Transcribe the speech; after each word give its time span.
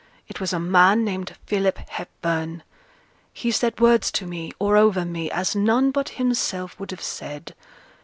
It 0.27 0.39
was 0.41 0.51
a 0.51 0.59
man 0.59 1.03
named 1.05 1.35
Philip 1.45 1.77
Hepburn. 1.87 2.63
He 3.31 3.51
said 3.51 3.79
words 3.79 4.09
to 4.13 4.25
me, 4.25 4.51
or 4.57 4.75
over 4.75 5.05
me, 5.05 5.29
as 5.29 5.55
none 5.55 5.91
but 5.91 6.09
himself 6.17 6.79
would 6.79 6.89
have 6.89 7.03
said. 7.03 7.53